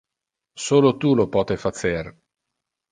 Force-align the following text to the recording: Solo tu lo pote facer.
Solo 0.67 0.91
tu 1.03 1.13
lo 1.21 1.29
pote 1.37 1.61
facer. 1.67 2.13